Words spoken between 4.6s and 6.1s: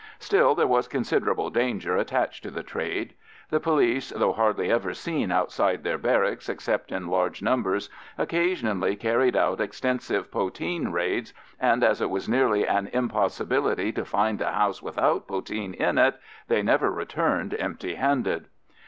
ever seen outside their